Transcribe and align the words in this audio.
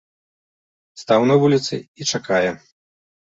Стаў 1.01 1.21
на 1.31 1.35
вуліцы 1.43 1.75
і 1.99 2.03
чакае. 2.15 2.49